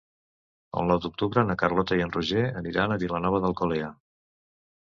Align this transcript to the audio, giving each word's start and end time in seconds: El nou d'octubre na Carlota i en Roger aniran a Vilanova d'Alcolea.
El 0.81 0.87
nou 0.91 1.01
d'octubre 1.03 1.43
na 1.49 1.55
Carlota 1.63 1.99
i 1.99 2.03
en 2.07 2.13
Roger 2.17 2.47
aniran 2.63 2.97
a 2.97 2.99
Vilanova 3.05 3.43
d'Alcolea. 3.45 3.93